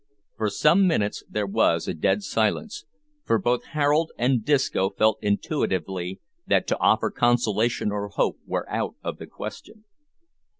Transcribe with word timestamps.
For 0.35 0.49
some 0.49 0.87
minutes 0.87 1.23
there 1.29 1.45
was 1.45 1.87
a 1.87 1.93
dead 1.93 2.23
silence, 2.23 2.85
for 3.23 3.37
both 3.37 3.65
Harold 3.77 4.11
and 4.17 4.43
Disco 4.43 4.89
felt 4.89 5.19
intuitively 5.21 6.19
that 6.47 6.65
to 6.69 6.79
offer 6.79 7.11
consolation 7.11 7.91
or 7.91 8.07
hope 8.07 8.39
were 8.47 8.67
out 8.67 8.95
of 9.03 9.19
the 9.19 9.27
question. 9.27 9.85